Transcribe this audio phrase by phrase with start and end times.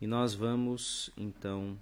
[0.00, 1.76] E nós vamos então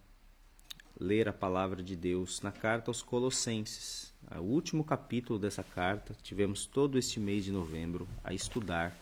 [0.99, 6.17] ler a palavra de Deus na carta aos Colossenses, o último capítulo dessa carta.
[6.23, 8.97] Tivemos todo este mês de novembro a estudar.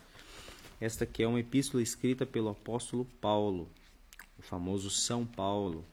[0.81, 3.69] Esta que é uma epístola escrita pelo apóstolo Paulo,
[4.37, 5.85] o famoso São Paulo,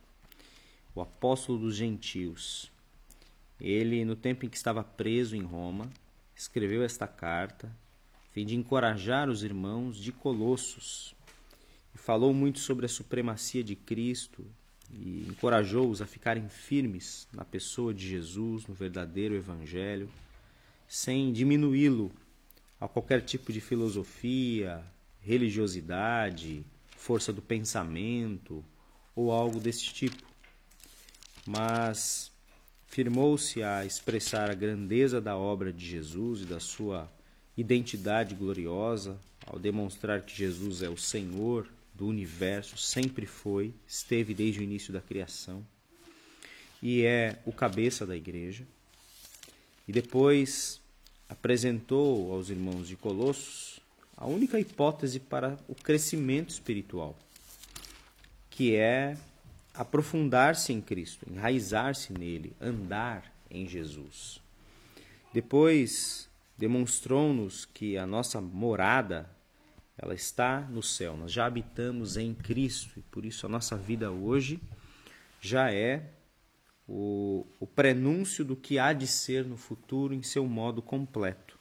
[0.95, 2.71] o apóstolo dos gentios.
[3.59, 5.87] Ele, no tempo em que estava preso em Roma,
[6.35, 11.13] escreveu esta carta, a fim de encorajar os irmãos de Colossos.
[11.93, 14.45] E falou muito sobre a supremacia de Cristo
[14.93, 20.09] e encorajou-os a ficarem firmes na pessoa de Jesus, no verdadeiro Evangelho,
[20.87, 22.11] sem diminuí-lo
[22.79, 24.83] a qualquer tipo de filosofia,
[25.21, 26.65] religiosidade,
[26.97, 28.63] força do pensamento
[29.15, 30.23] ou algo desse tipo.
[31.45, 32.31] Mas
[32.87, 37.09] firmou-se a expressar a grandeza da obra de Jesus e da sua
[37.55, 41.67] identidade gloriosa, ao demonstrar que Jesus é o Senhor
[42.01, 45.63] do universo, sempre foi, esteve desde o início da criação
[46.81, 48.65] e é o cabeça da igreja.
[49.87, 50.81] E depois
[51.29, 53.79] apresentou aos irmãos de Colossos
[54.17, 57.15] a única hipótese para o crescimento espiritual,
[58.49, 59.15] que é
[59.71, 64.41] aprofundar-se em Cristo, enraizar-se nele, andar em Jesus.
[65.31, 66.27] Depois
[66.57, 69.29] demonstrou-nos que a nossa morada
[70.01, 71.15] ela está no céu.
[71.15, 74.59] Nós já habitamos em Cristo e por isso a nossa vida hoje
[75.39, 76.11] já é
[76.87, 81.57] o, o prenúncio do que há de ser no futuro em seu modo completo.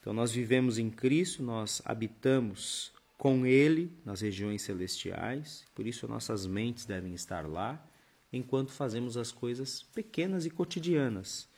[0.00, 6.46] Então nós vivemos em Cristo, nós habitamos com Ele nas regiões celestiais, por isso nossas
[6.46, 7.82] mentes devem estar lá,
[8.32, 11.48] enquanto fazemos as coisas pequenas e cotidianas,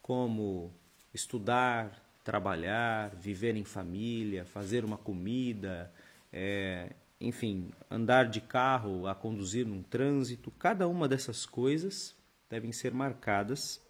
[0.00, 0.72] como
[1.12, 5.92] estudar, trabalhar, viver em família, fazer uma comida,
[6.32, 12.16] é, enfim, andar de carro, a conduzir num trânsito, cada uma dessas coisas
[12.48, 13.80] devem ser marcadas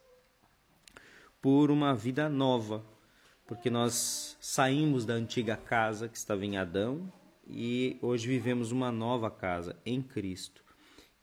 [1.41, 2.85] por uma vida nova,
[3.47, 7.11] porque nós saímos da antiga casa que estava em Adão
[7.47, 10.63] e hoje vivemos uma nova casa em Cristo.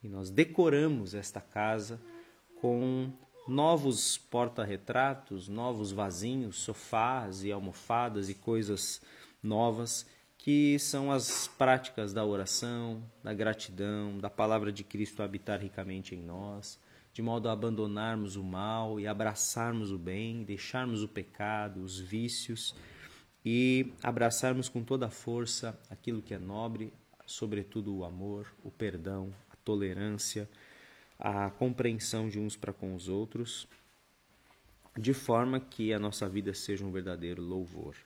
[0.02, 2.00] E nós decoramos esta casa
[2.60, 3.12] com
[3.48, 9.00] novos porta-retratos, novos vasinhos, sofás e almofadas e coisas
[9.42, 16.14] novas que são as práticas da oração, da gratidão, da palavra de Cristo habitar ricamente
[16.14, 16.78] em nós,
[17.12, 22.74] de modo a abandonarmos o mal e abraçarmos o bem, deixarmos o pecado, os vícios
[23.44, 26.92] e abraçarmos com toda a força aquilo que é nobre,
[27.26, 30.48] sobretudo o amor, o perdão, a tolerância,
[31.18, 33.66] a compreensão de uns para com os outros,
[34.96, 37.96] de forma que a nossa vida seja um verdadeiro louvor.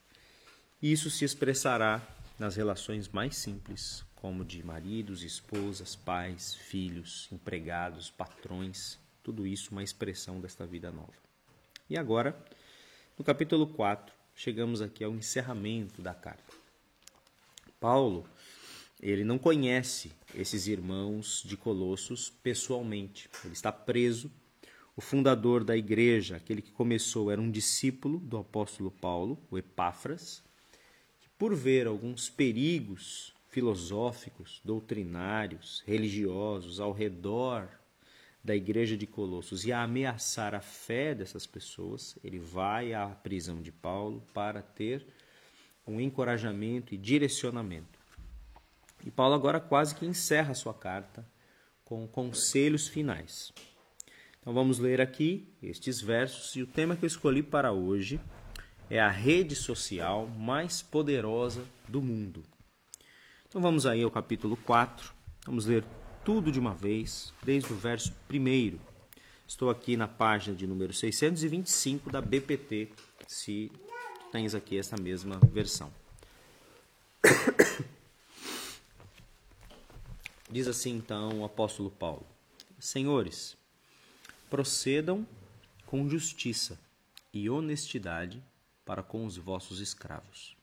[0.82, 2.02] Isso se expressará
[2.38, 9.82] nas relações mais simples, como de maridos, esposas, pais, filhos, empregados, patrões, tudo isso uma
[9.82, 11.12] expressão desta vida nova.
[11.88, 12.36] E agora,
[13.18, 16.52] no capítulo 4, chegamos aqui ao encerramento da carta.
[17.78, 18.26] Paulo
[19.02, 23.28] ele não conhece esses irmãos de Colossos pessoalmente.
[23.44, 24.30] Ele está preso.
[24.94, 30.42] O fundador da igreja, aquele que começou, era um discípulo do apóstolo Paulo, o Epáfras,
[31.20, 37.68] que por ver alguns perigos filosóficos, doutrinários, religiosos ao redor
[38.44, 43.60] da igreja de Colossos e a ameaçar a fé dessas pessoas, ele vai à prisão
[43.60, 45.06] de Paulo para ter
[45.86, 47.91] um encorajamento e direcionamento.
[49.04, 51.26] E Paulo agora quase que encerra a sua carta
[51.84, 53.52] com conselhos finais.
[54.40, 58.20] Então vamos ler aqui estes versos e o tema que eu escolhi para hoje
[58.90, 62.42] é a rede social mais poderosa do mundo.
[63.48, 65.12] Então vamos aí ao capítulo 4.
[65.46, 65.84] Vamos ler
[66.24, 68.78] tudo de uma vez, desde o verso 1.
[69.46, 72.90] Estou aqui na página de número 625 da BPT,
[73.26, 73.70] se
[74.30, 75.92] tens aqui essa mesma versão.
[80.52, 82.26] Diz assim então o apóstolo Paulo:
[82.78, 83.56] Senhores,
[84.50, 85.26] procedam
[85.86, 86.78] com justiça
[87.32, 88.44] e honestidade
[88.84, 90.54] para com os vossos escravos.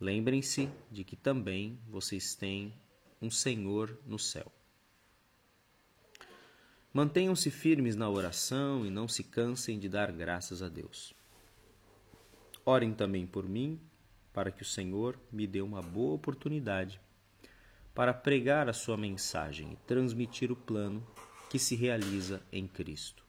[0.00, 2.72] Lembrem-se de que também vocês têm
[3.20, 4.52] um Senhor no céu.
[6.92, 11.12] Mantenham-se firmes na oração e não se cansem de dar graças a Deus.
[12.64, 13.80] Orem também por mim,
[14.32, 17.00] para que o Senhor me dê uma boa oportunidade
[17.96, 21.02] para pregar a sua mensagem e transmitir o plano
[21.48, 23.24] que se realiza em Cristo.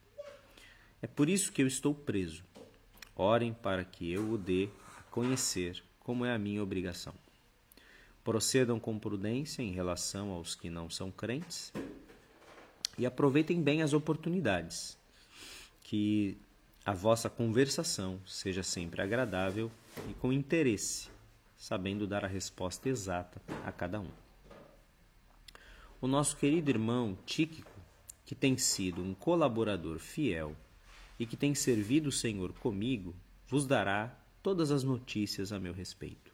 [1.02, 2.44] É por isso que eu estou preso.
[3.16, 4.68] Orem para que eu o dê
[5.00, 7.14] a conhecer como é a minha obrigação.
[8.25, 11.72] Procedam com prudência em relação aos que não são crentes
[12.98, 14.98] e aproveitem bem as oportunidades.
[15.81, 16.38] Que
[16.86, 19.72] a vossa conversação seja sempre agradável
[20.10, 21.08] e com interesse,
[21.56, 24.26] sabendo dar a resposta exata a cada um.
[25.99, 27.71] O nosso querido irmão Tíquico,
[28.23, 30.55] que tem sido um colaborador fiel
[31.17, 33.15] e que tem servido o Senhor comigo,
[33.47, 36.31] vos dará todas as notícias a meu respeito.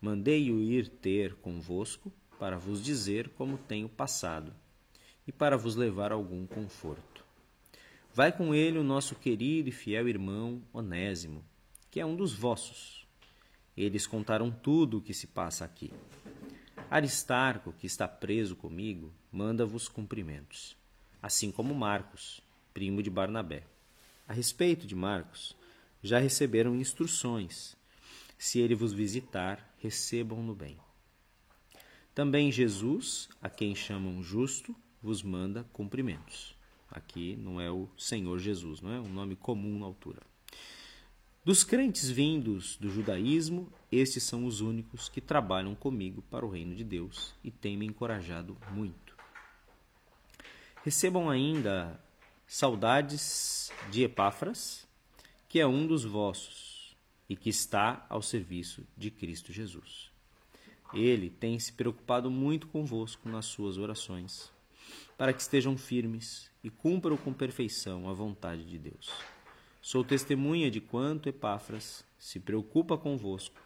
[0.00, 4.54] Mandei-o ir ter convosco para vos dizer como tenho passado
[5.26, 7.22] e para vos levar algum conforto.
[8.14, 11.44] Vai com ele o nosso querido e fiel irmão Onésimo,
[11.90, 13.06] que é um dos vossos.
[13.76, 15.92] Eles contaram tudo o que se passa aqui.
[16.90, 20.76] Aristarco, que está preso comigo, manda-vos cumprimentos,
[21.22, 22.40] assim como Marcos,
[22.74, 23.62] primo de Barnabé.
[24.26, 25.54] A respeito de Marcos,
[26.02, 27.76] já receberam instruções.
[28.36, 30.78] Se ele vos visitar, recebam-no bem.
[32.12, 36.56] Também Jesus, a quem chamam justo, vos manda cumprimentos.
[36.90, 40.22] Aqui não é o Senhor Jesus, não é um nome comum na altura.
[41.42, 46.74] Dos crentes vindos do judaísmo, estes são os únicos que trabalham comigo para o reino
[46.74, 49.16] de Deus e têm me encorajado muito.
[50.84, 51.98] Recebam ainda
[52.46, 54.86] saudades de Epáfras,
[55.48, 56.94] que é um dos vossos
[57.26, 60.10] e que está ao serviço de Cristo Jesus.
[60.92, 64.52] Ele tem se preocupado muito convosco nas suas orações,
[65.16, 69.08] para que estejam firmes e cumpram com perfeição a vontade de Deus.
[69.82, 73.58] Sou testemunha de quanto Epáfras se preocupa convosco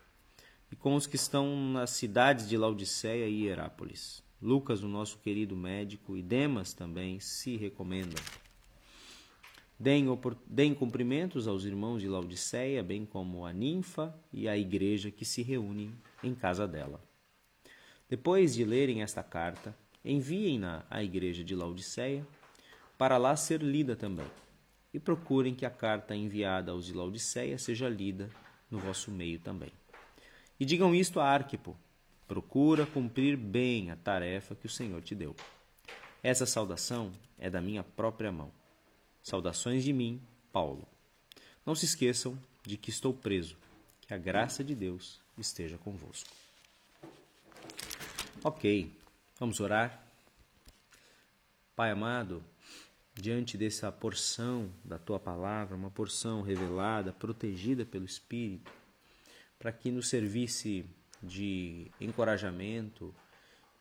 [0.71, 4.23] e com os que estão nas cidades de Laodiceia e Hierápolis.
[4.41, 8.23] Lucas, o nosso querido médico, e Demas também se recomendam.
[9.77, 10.07] Deem,
[10.47, 15.43] deem cumprimentos aos irmãos de Laodiceia, bem como a ninfa e a igreja que se
[15.43, 17.03] reúnem em casa dela.
[18.09, 22.25] Depois de lerem esta carta, enviem-na à igreja de Laodiceia,
[22.97, 24.44] para lá ser lida também.
[24.95, 28.31] E procurem que a carta enviada aos de Laodiceia seja lida
[28.71, 29.71] no vosso meio também.
[30.59, 31.77] E digam isto a Arquipo:
[32.27, 35.35] procura cumprir bem a tarefa que o Senhor te deu.
[36.23, 38.51] Essa saudação é da minha própria mão.
[39.23, 40.89] Saudações de mim, Paulo.
[41.67, 43.59] Não se esqueçam de que estou preso.
[44.01, 46.31] Que a graça de Deus esteja convosco.
[48.43, 48.93] Ok,
[49.39, 50.01] Vamos orar?
[51.75, 52.41] Pai amado,
[53.15, 58.71] diante dessa porção da tua palavra, uma porção revelada, protegida pelo Espírito,
[59.59, 60.85] para que nos servisse
[61.23, 63.15] de encorajamento,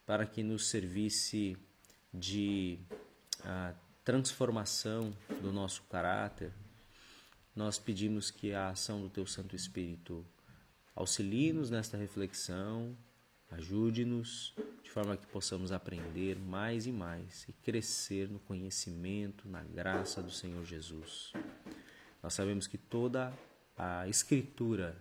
[0.05, 1.57] para que nos servisse
[2.13, 2.77] de
[3.39, 6.51] uh, transformação do nosso caráter,
[7.55, 10.25] nós pedimos que a ação do Teu Santo Espírito
[10.95, 12.95] auxilie-nos nesta reflexão,
[13.55, 14.53] ajude-nos
[14.93, 20.63] forma que possamos aprender mais e mais e crescer no conhecimento, na graça do Senhor
[20.63, 21.33] Jesus.
[22.21, 23.33] Nós sabemos que toda
[23.75, 24.95] a Escritura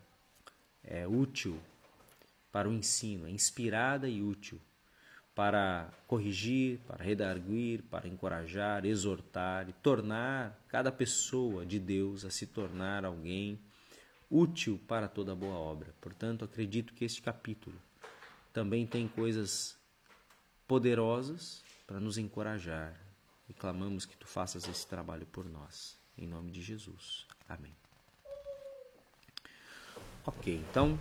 [0.82, 1.60] é útil
[2.50, 4.58] para o ensino, é inspirada e útil
[5.34, 12.46] para corrigir, para redarguir, para encorajar, exortar e tornar cada pessoa de Deus a se
[12.46, 13.60] tornar alguém
[14.30, 15.94] útil para toda boa obra.
[16.00, 17.76] Portanto, acredito que este capítulo
[18.52, 19.76] também tem coisas
[20.66, 22.94] poderosas para nos encorajar
[23.48, 25.98] e clamamos que tu faças esse trabalho por nós.
[26.16, 27.26] Em nome de Jesus.
[27.48, 27.74] Amém.
[30.24, 30.98] Ok, então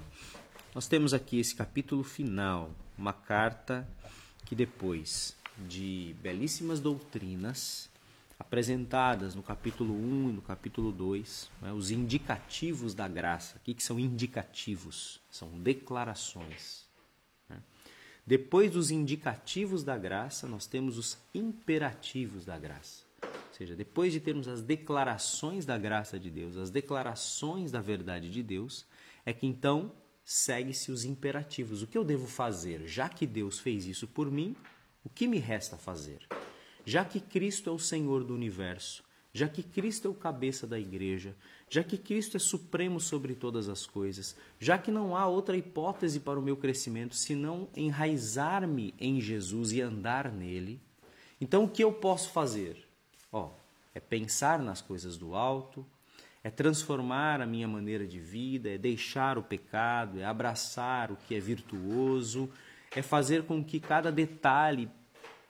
[0.74, 3.88] nós temos aqui esse capítulo final, uma carta
[4.46, 7.90] que depois de belíssimas doutrinas
[8.40, 13.58] apresentadas no capítulo 1 e no capítulo 2, né, os indicativos da graça.
[13.58, 15.22] O que, que são indicativos?
[15.30, 16.91] São declarações.
[18.32, 23.04] Depois dos indicativos da graça, nós temos os imperativos da graça.
[23.22, 28.30] Ou seja, depois de termos as declarações da graça de Deus, as declarações da verdade
[28.30, 28.86] de Deus,
[29.26, 29.92] é que então
[30.24, 31.82] segue-se os imperativos.
[31.82, 32.88] O que eu devo fazer?
[32.88, 34.56] Já que Deus fez isso por mim,
[35.04, 36.26] o que me resta fazer?
[36.86, 40.78] Já que Cristo é o Senhor do universo, já que Cristo é o cabeça da
[40.78, 41.36] igreja,
[41.70, 46.20] já que Cristo é supremo sobre todas as coisas, já que não há outra hipótese
[46.20, 50.82] para o meu crescimento senão enraizar-me em Jesus e andar nele,
[51.40, 52.78] então o que eu posso fazer?
[53.32, 53.52] Ó,
[53.96, 55.86] é pensar nas coisas do alto,
[56.44, 61.36] é transformar a minha maneira de vida, é deixar o pecado, é abraçar o que
[61.36, 62.50] é virtuoso,
[62.94, 64.90] é fazer com que cada detalhe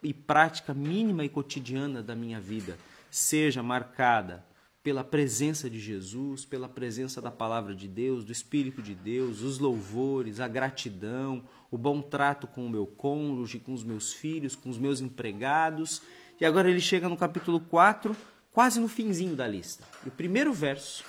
[0.04, 2.78] e prática mínima e cotidiana da minha vida
[3.12, 4.46] seja marcada
[4.82, 9.60] pela presença de Jesus, pela presença da palavra de Deus, do Espírito de Deus, os
[9.60, 14.70] louvores, a gratidão, o bom trato com o meu cônjuge, com os meus filhos, com
[14.70, 16.02] os meus empregados.
[16.40, 18.16] E agora ele chega no capítulo 4,
[18.52, 19.84] quase no finzinho da lista.
[20.04, 21.04] E o primeiro verso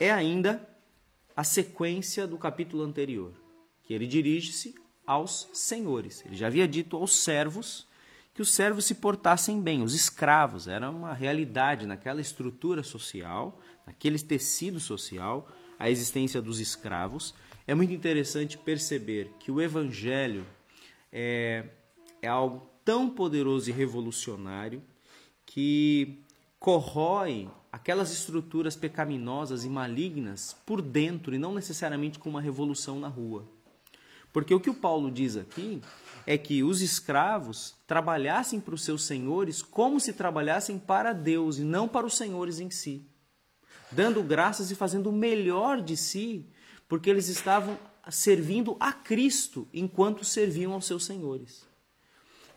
[0.00, 0.68] é ainda
[1.36, 3.32] a sequência do capítulo anterior,
[3.84, 4.74] que ele dirige-se
[5.06, 6.24] aos senhores.
[6.26, 7.85] Ele já havia dito aos servos
[8.36, 14.18] que os servos se portassem bem, os escravos, era uma realidade naquela estrutura social, naquele
[14.18, 17.34] tecido social, a existência dos escravos.
[17.66, 20.44] É muito interessante perceber que o evangelho
[21.10, 21.64] é,
[22.20, 24.82] é algo tão poderoso e revolucionário
[25.46, 26.22] que
[26.60, 33.08] corrói aquelas estruturas pecaminosas e malignas por dentro e não necessariamente com uma revolução na
[33.08, 33.48] rua.
[34.30, 35.80] Porque o que o Paulo diz aqui
[36.26, 41.62] é que os escravos trabalhassem para os seus senhores como se trabalhassem para Deus e
[41.62, 43.06] não para os senhores em si,
[43.92, 46.44] dando graças e fazendo o melhor de si,
[46.88, 47.78] porque eles estavam
[48.10, 51.64] servindo a Cristo enquanto serviam aos seus senhores.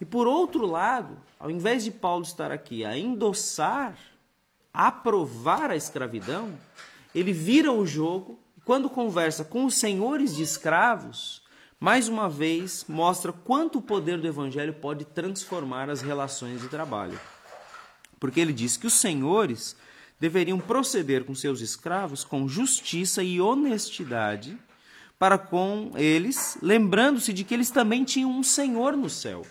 [0.02, 3.98] E por outro lado, ao invés de Paulo estar aqui a endossar,
[4.74, 6.58] a aprovar a escravidão,
[7.14, 11.44] ele vira o jogo e quando conversa com os senhores de escravos,
[11.80, 17.20] mais uma vez mostra quanto o poder do evangelho pode transformar as relações de trabalho.
[18.20, 19.78] Porque ele diz que os senhores
[20.20, 24.58] deveriam proceder com seus escravos com justiça e honestidade
[25.18, 29.46] para com eles, lembrando-se de que eles também tinham um senhor no céu.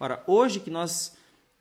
[0.00, 1.16] Ora, hoje que nós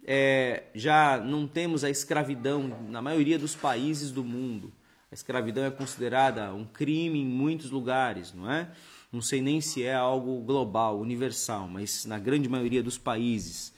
[0.05, 4.73] é, já não temos a escravidão na maioria dos países do mundo,
[5.11, 8.69] a escravidão é considerada um crime em muitos lugares, não é?
[9.13, 13.71] Não sei nem se é algo global, universal, mas na grande maioria dos países.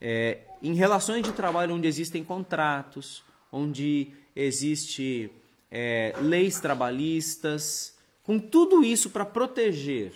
[0.00, 3.22] É, em relações de trabalho onde existem contratos,
[3.52, 5.30] onde existe
[5.70, 10.12] é, leis trabalhistas, com tudo isso para proteger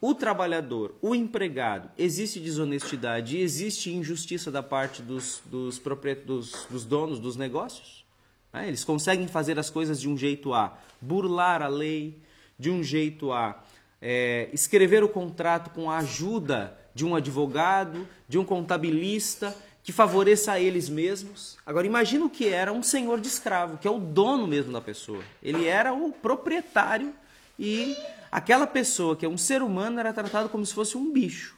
[0.00, 5.80] o trabalhador, o empregado, existe desonestidade existe injustiça da parte dos, dos,
[6.24, 8.04] dos, dos donos dos negócios?
[8.52, 8.68] Né?
[8.68, 12.20] Eles conseguem fazer as coisas de um jeito a burlar a lei,
[12.56, 13.60] de um jeito a
[14.06, 20.52] é, escrever o contrato com a ajuda de um advogado, de um contabilista, que favoreça
[20.52, 21.56] a eles mesmos.
[21.64, 24.80] Agora imagina o que era um senhor de escravo, que é o dono mesmo da
[24.80, 25.22] pessoa.
[25.42, 27.14] Ele era o proprietário
[27.58, 27.96] e
[28.30, 31.56] aquela pessoa que é um ser humano era tratado como se fosse um bicho.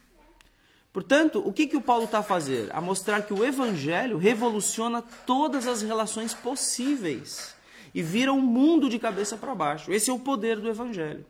[0.92, 2.68] Portanto, o que, que o Paulo está a fazer?
[2.72, 7.56] A mostrar que o Evangelho revoluciona todas as relações possíveis
[7.92, 9.92] e vira um mundo de cabeça para baixo.
[9.92, 11.26] Esse é o poder do Evangelho.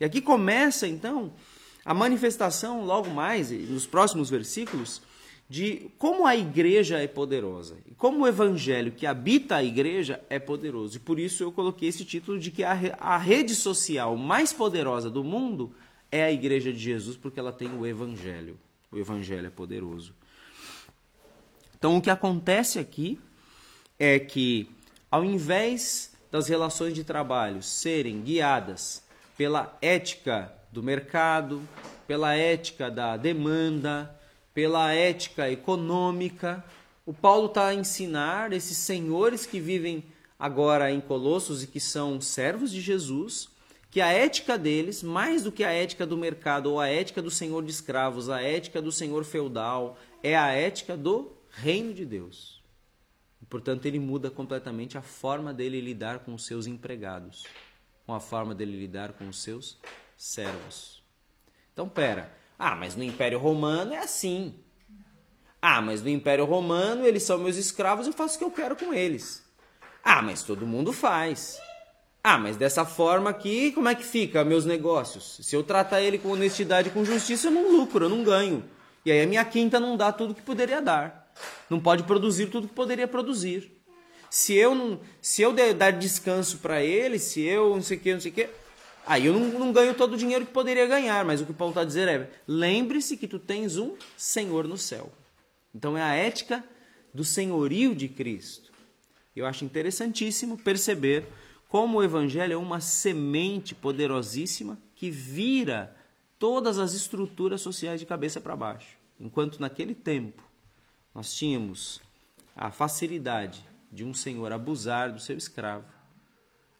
[0.00, 1.32] E aqui começa então
[1.84, 5.00] a manifestação, logo mais, nos próximos versículos,
[5.48, 10.38] de como a igreja é poderosa e como o evangelho que habita a igreja é
[10.38, 10.98] poderoso.
[10.98, 15.08] E por isso eu coloquei esse título de que a, a rede social mais poderosa
[15.08, 15.74] do mundo
[16.12, 18.58] é a igreja de Jesus, porque ela tem o evangelho.
[18.92, 20.14] O evangelho é poderoso.
[21.78, 23.18] Então o que acontece aqui
[23.98, 24.68] é que,
[25.10, 29.02] ao invés das relações de trabalho serem guiadas
[29.38, 31.62] pela ética do mercado,
[32.08, 34.12] pela ética da demanda,
[34.52, 36.64] pela ética econômica.
[37.06, 40.02] O Paulo está a ensinar esses senhores que vivem
[40.36, 43.48] agora em Colossos e que são servos de Jesus,
[43.92, 47.30] que a ética deles, mais do que a ética do mercado ou a ética do
[47.30, 52.60] senhor de escravos, a ética do senhor feudal, é a ética do reino de Deus.
[53.48, 57.44] Portanto, ele muda completamente a forma dele lidar com os seus empregados
[58.08, 59.76] com a forma dele lidar com os seus
[60.16, 61.02] servos.
[61.74, 62.32] Então, pera.
[62.58, 64.54] Ah, mas no Império Romano é assim.
[65.60, 68.74] Ah, mas no Império Romano eles são meus escravos, eu faço o que eu quero
[68.76, 69.44] com eles.
[70.02, 71.60] Ah, mas todo mundo faz.
[72.24, 75.40] Ah, mas dessa forma aqui, como é que fica meus negócios?
[75.42, 78.64] Se eu tratar ele com honestidade e com justiça, eu não lucro, eu não ganho.
[79.04, 81.30] E aí a minha quinta não dá tudo que poderia dar.
[81.68, 83.77] Não pode produzir tudo que poderia produzir.
[84.30, 88.12] Se eu não, se eu dar descanso para ele, se eu não sei o que,
[88.12, 88.48] não sei o que,
[89.06, 91.24] aí eu não, não ganho todo o dinheiro que poderia ganhar.
[91.24, 94.76] Mas o que o Paulo está dizendo é: lembre-se que tu tens um Senhor no
[94.76, 95.10] céu.
[95.74, 96.64] Então é a ética
[97.12, 98.72] do senhorio de Cristo.
[99.34, 101.24] Eu acho interessantíssimo perceber
[101.68, 105.94] como o Evangelho é uma semente poderosíssima que vira
[106.38, 108.96] todas as estruturas sociais de cabeça para baixo.
[109.20, 110.42] Enquanto naquele tempo
[111.14, 112.00] nós tínhamos
[112.56, 115.86] a facilidade de um senhor abusar do seu escravo.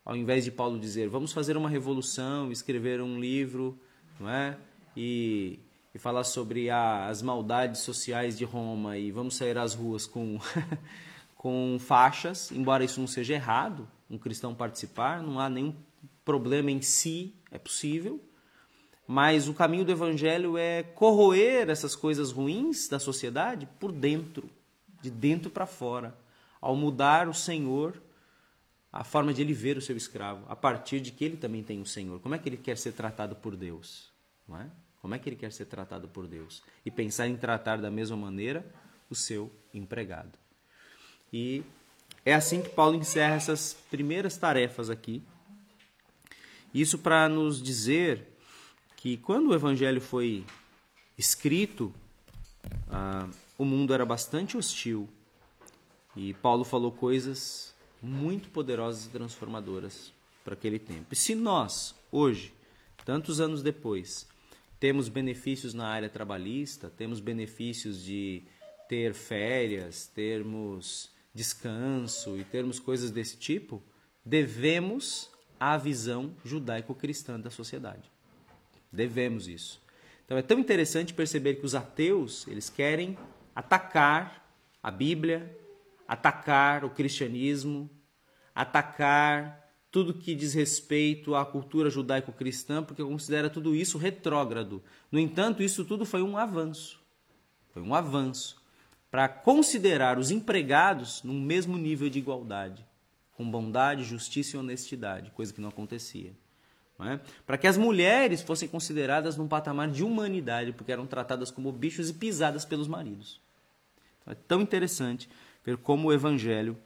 [0.05, 3.79] Ao invés de Paulo dizer, vamos fazer uma revolução, escrever um livro,
[4.19, 4.57] não é?
[4.97, 5.59] E,
[5.95, 10.39] e falar sobre a, as maldades sociais de Roma e vamos sair às ruas com,
[11.37, 15.75] com faixas, embora isso não seja errado, um cristão participar, não há nenhum
[16.25, 18.21] problema em si, é possível.
[19.07, 24.51] Mas o caminho do evangelho é corroer essas coisas ruins da sociedade por dentro,
[25.01, 26.15] de dentro para fora,
[26.61, 28.01] ao mudar o Senhor,
[28.93, 31.81] a forma de ele ver o seu escravo, a partir de que ele também tem
[31.81, 32.21] um Senhor.
[32.21, 34.11] Como é que ele quer ser tratado por Deus?
[34.47, 34.71] Não é?
[35.01, 36.63] Como é que ele quer ser tratado por Deus?
[36.85, 38.65] E pensar em tratar da mesma maneira
[39.09, 40.33] o seu empregado.
[41.33, 41.63] E
[42.25, 45.23] é assim que Paulo encerra essas primeiras tarefas aqui.
[46.75, 48.27] Isso para nos dizer
[48.97, 50.45] que quando o evangelho foi
[51.17, 51.95] escrito,
[52.91, 55.09] ah, o mundo era bastante hostil
[56.19, 57.73] e Paulo falou coisas
[58.03, 60.13] muito poderosas e transformadoras
[60.45, 61.07] para aquele tempo.
[61.13, 62.53] E se nós, hoje,
[63.05, 64.27] tantos anos depois,
[64.81, 68.43] temos benefícios na área trabalhista, temos benefícios de
[68.89, 73.81] ter férias, termos descanso e termos coisas desse tipo,
[74.25, 78.11] devemos à visão judaico-cristã da sociedade.
[78.91, 79.81] Devemos isso.
[80.25, 83.17] Então é tão interessante perceber que os ateus, eles querem
[83.55, 85.57] atacar a Bíblia,
[86.09, 87.91] atacar o cristianismo,
[88.55, 94.83] atacar tudo que diz respeito à cultura judaico-cristã, porque considera tudo isso retrógrado.
[95.13, 96.99] No entanto, isso tudo foi um avanço.
[97.73, 98.61] Foi um avanço
[99.11, 102.85] para considerar os empregados num mesmo nível de igualdade,
[103.37, 106.33] com bondade, justiça e honestidade, coisa que não acontecia.
[107.01, 107.21] É?
[107.47, 112.11] Para que as mulheres fossem consideradas num patamar de humanidade, porque eram tratadas como bichos
[112.11, 113.41] e pisadas pelos maridos.
[114.21, 115.29] Então, é tão interessante
[115.65, 116.77] ver como o Evangelho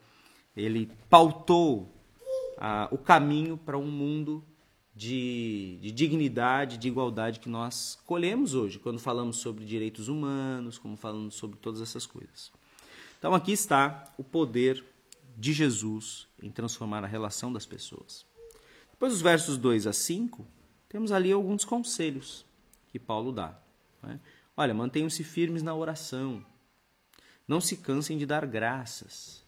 [0.56, 1.92] ele pautou
[2.58, 4.44] ah, o caminho para um mundo
[4.94, 10.96] de, de, dignidade, de igualdade que nós colhemos hoje, quando falamos sobre direitos humanos, como
[10.96, 12.52] falamos sobre todas essas coisas.
[13.18, 14.84] Então aqui está o poder
[15.36, 18.26] de Jesus em transformar a relação das pessoas.
[18.90, 20.46] Depois dos versos 2 a 5,
[20.88, 22.44] temos ali alguns conselhos
[22.88, 23.58] que Paulo dá.
[24.02, 24.20] Né?
[24.56, 26.44] Olha, mantenham-se firmes na oração.
[27.46, 29.42] Não se cansem de dar graças.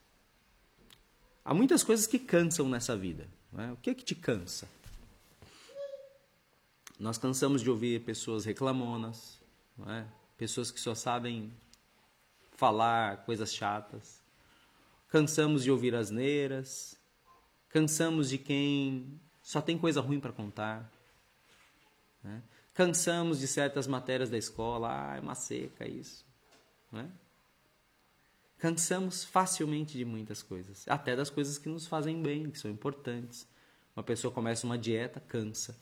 [1.45, 3.29] Há muitas coisas que cansam nessa vida.
[3.57, 3.73] É?
[3.73, 4.69] O que é que te cansa?
[6.99, 9.39] Nós cansamos de ouvir pessoas reclamonas,
[9.87, 10.05] é?
[10.37, 11.53] pessoas que só sabem
[12.53, 14.21] falar coisas chatas.
[15.09, 16.97] Cansamos de ouvir asneiras.
[17.69, 20.91] Cansamos de quem só tem coisa ruim para contar.
[22.23, 22.43] Né?
[22.73, 26.25] Cansamos de certas matérias da escola, ah, é uma seca isso.
[26.91, 27.11] Né?
[28.65, 33.47] Cansamos facilmente de muitas coisas, até das coisas que nos fazem bem, que são importantes.
[33.95, 35.77] Uma pessoa começa uma dieta, cansa.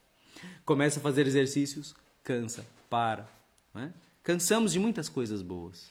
[0.64, 3.28] Começa a fazer exercícios, cansa, para.
[3.74, 3.92] Né?
[4.22, 5.90] Cansamos de muitas coisas boas.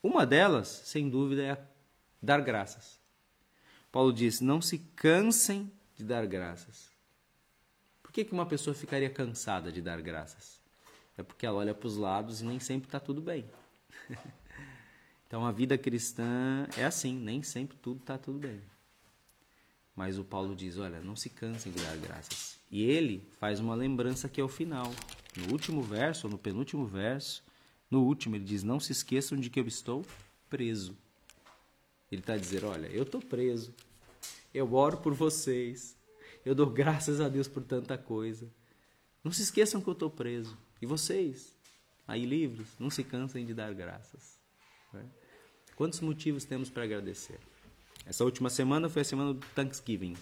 [0.00, 1.60] Uma delas, sem dúvida, é
[2.22, 2.96] dar graças.
[3.90, 6.88] Paulo diz: não se cansem de dar graças.
[8.00, 10.60] Por que, que uma pessoa ficaria cansada de dar graças?
[11.16, 13.44] É porque ela olha para os lados e nem sempre está tudo bem.
[15.28, 18.62] então a vida cristã é assim, nem sempre tudo está tudo bem.
[19.94, 22.58] Mas o Paulo diz: olha, não se cansem de dar graças.
[22.70, 24.90] E ele faz uma lembrança que é o final.
[25.36, 27.44] No último verso, ou no penúltimo verso,
[27.90, 30.04] no último, ele diz: Não se esqueçam de que eu estou
[30.48, 30.96] preso.
[32.10, 33.74] Ele está dizendo: Olha, eu estou preso,
[34.54, 35.94] eu oro por vocês.
[36.42, 38.50] Eu dou graças a Deus por tanta coisa.
[39.22, 40.56] Não se esqueçam que eu estou preso.
[40.80, 41.54] E vocês,
[42.06, 44.38] aí livres, não se cansem de dar graças.
[44.92, 45.04] Né?
[45.78, 47.38] Quantos motivos temos para agradecer?
[48.04, 50.16] Essa última semana foi a semana do Thanksgiving.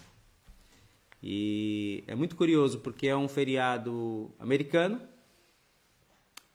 [1.23, 5.01] E é muito curioso porque é um feriado americano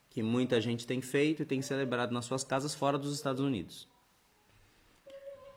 [0.08, 3.88] que muita gente tem feito e tem celebrado nas suas casas fora dos Estados Unidos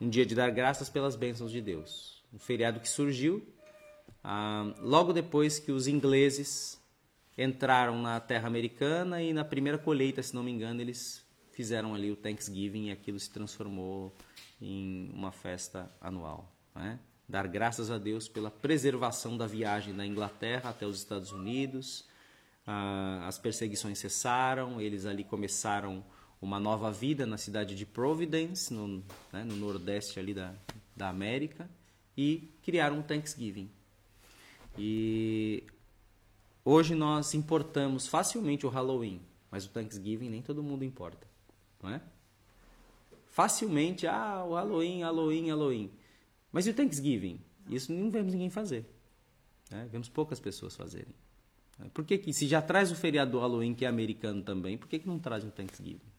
[0.02, 2.24] um dia de dar graças pelas bênçãos de Deus.
[2.34, 3.48] Um feriado que surgiu
[4.24, 6.82] ah, logo depois que os ingleses
[7.38, 11.25] entraram na terra americana e na primeira colheita, se não me engano, eles
[11.56, 14.13] fizeram ali o Thanksgiving e aquilo se transformou
[14.62, 16.52] em uma festa anual.
[16.76, 17.00] Né?
[17.28, 22.06] Dar graças a Deus pela preservação da viagem da Inglaterra até os Estados Unidos.
[22.68, 26.04] Ah, as perseguições cessaram, eles ali começaram
[26.41, 30.54] uma nova vida na cidade de Providence, no, né, no nordeste ali da,
[30.94, 31.70] da América,
[32.18, 33.72] e criaram um Thanksgiving.
[34.78, 35.63] E
[36.65, 41.26] hoje nós importamos facilmente o Halloween, mas o Thanksgiving nem todo mundo importa,
[41.86, 42.02] não é?
[43.30, 45.91] Facilmente, ah, o Halloween, Halloween, Halloween.
[46.52, 47.39] Mas e o Thanksgiving?
[47.69, 48.86] Isso não vemos ninguém fazer.
[49.71, 49.88] Né?
[49.91, 51.13] Vemos poucas pessoas fazerem.
[51.93, 54.88] Por que, que se já traz o feriado do Halloween, que é americano também, por
[54.88, 56.15] que, que não traz o Thanksgiving?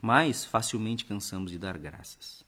[0.00, 2.44] mas facilmente cansamos de dar graças.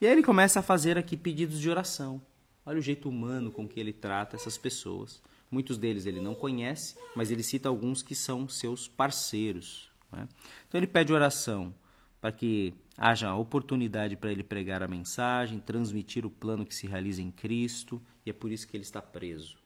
[0.00, 2.20] E aí ele começa a fazer aqui pedidos de oração.
[2.66, 5.22] Olha o jeito humano com que ele trata essas pessoas.
[5.50, 9.91] Muitos deles ele não conhece, mas ele cita alguns que são seus parceiros.
[10.12, 10.28] Né?
[10.68, 11.74] Então ele pede oração
[12.20, 17.20] para que haja oportunidade para ele pregar a mensagem, transmitir o plano que se realiza
[17.20, 19.58] em Cristo, e é por isso que ele está preso.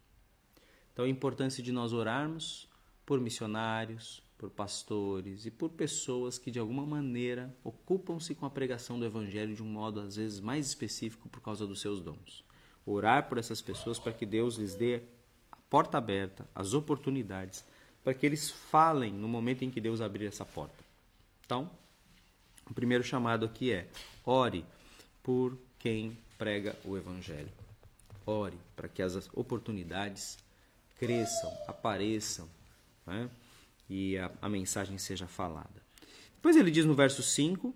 [0.93, 2.67] Então a importância de nós orarmos
[3.05, 8.99] por missionários, por pastores e por pessoas que de alguma maneira ocupam-se com a pregação
[8.99, 12.45] do evangelho de um modo às vezes mais específico por causa dos seus dons.
[12.85, 15.03] Orar por essas pessoas para que Deus lhes dê
[15.51, 17.65] a porta aberta, as oportunidades,
[18.07, 20.77] para que eles falem no momento em que Deus abrir essa porta.
[21.45, 21.69] Então,
[22.71, 23.89] o primeiro chamado aqui é:
[24.25, 24.65] ore
[25.25, 27.51] por quem prega o evangelho.
[28.25, 30.39] Ore para que as oportunidades
[31.01, 32.49] cresçam, apareçam
[33.05, 33.29] né?
[33.91, 35.83] e a, a mensagem seja falada.
[36.37, 37.75] Depois ele diz no verso 5: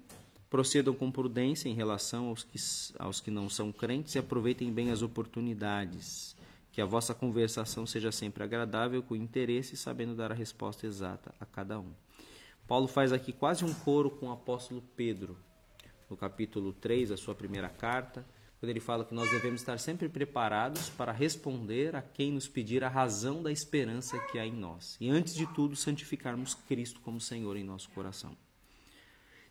[0.48, 2.58] procedam com prudência em relação aos que,
[3.00, 6.36] aos que não são crentes e aproveitem bem as oportunidades.
[6.72, 11.44] Que a vossa conversação seja sempre agradável, com interesse, sabendo dar a resposta exata a
[11.44, 11.92] cada um.
[12.66, 15.36] Paulo faz aqui quase um coro com o apóstolo Pedro,
[16.08, 18.24] no capítulo 3, a sua primeira carta,
[18.60, 22.84] quando ele fala que nós devemos estar sempre preparados para responder a quem nos pedir
[22.84, 24.96] a razão da esperança que há em nós.
[25.00, 28.36] E antes de tudo, santificarmos Cristo como Senhor em nosso coração.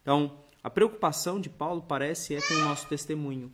[0.01, 3.51] Então, a preocupação de Paulo parece é com o nosso testemunho,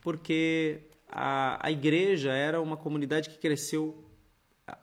[0.00, 4.04] porque a, a igreja era uma comunidade que cresceu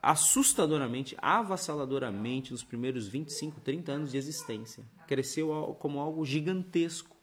[0.02, 4.84] assustadoramente, avassaladoramente nos primeiros 25, 30 anos de existência.
[5.06, 7.16] Cresceu como algo gigantesco.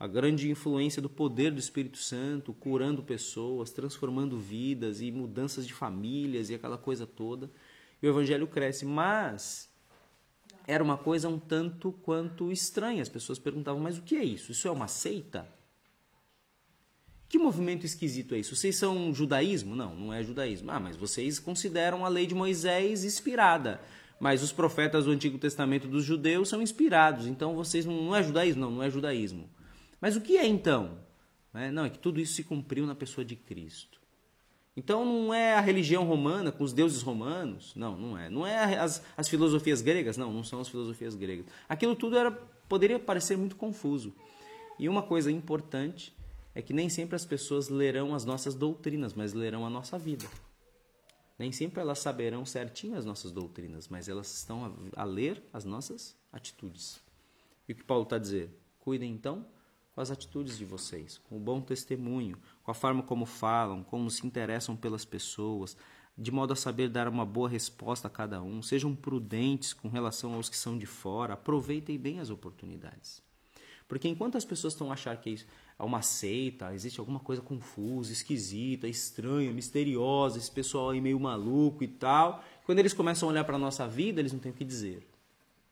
[0.00, 5.74] A grande influência do poder do Espírito Santo, curando pessoas, transformando vidas e mudanças de
[5.74, 7.50] famílias e aquela coisa toda.
[8.00, 9.68] E o evangelho cresce, mas
[10.68, 13.02] era uma coisa um tanto quanto estranha.
[13.02, 14.52] As pessoas perguntavam: "Mas o que é isso?
[14.52, 15.57] Isso é uma seita?"
[17.28, 18.56] Que movimento esquisito é isso?
[18.56, 19.76] Vocês são judaísmo?
[19.76, 20.70] Não, não é judaísmo.
[20.70, 23.80] Ah, mas vocês consideram a lei de Moisés inspirada.
[24.18, 27.26] Mas os profetas do Antigo Testamento dos judeus são inspirados.
[27.26, 28.62] Então vocês não, não é judaísmo?
[28.62, 29.48] Não, não é judaísmo.
[30.00, 30.98] Mas o que é então?
[31.52, 33.98] É, não, é que tudo isso se cumpriu na pessoa de Cristo.
[34.74, 37.74] Então não é a religião romana com os deuses romanos.
[37.76, 38.30] Não, não é.
[38.30, 40.16] Não é as, as filosofias gregas.
[40.16, 41.44] Não, não são as filosofias gregas.
[41.68, 44.14] Aquilo tudo era, poderia parecer muito confuso.
[44.78, 46.16] E uma coisa importante
[46.58, 50.26] é que nem sempre as pessoas lerão as nossas doutrinas, mas lerão a nossa vida.
[51.38, 55.64] Nem sempre elas saberão certinho as nossas doutrinas, mas elas estão a, a ler as
[55.64, 57.00] nossas atitudes.
[57.68, 58.50] E o que Paulo está dizer?
[58.80, 59.46] Cuidem então
[59.94, 64.10] com as atitudes de vocês, com o bom testemunho, com a forma como falam, como
[64.10, 65.76] se interessam pelas pessoas,
[66.16, 68.62] de modo a saber dar uma boa resposta a cada um.
[68.62, 73.22] Sejam prudentes com relação aos que são de fora, aproveitem bem as oportunidades.
[73.88, 75.46] Porque enquanto as pessoas estão achar que isso,
[75.78, 81.84] a uma seita, existe alguma coisa confusa, esquisita, estranha, misteriosa, esse pessoal aí meio maluco
[81.84, 82.42] e tal.
[82.66, 85.08] Quando eles começam a olhar para a nossa vida, eles não têm o que dizer.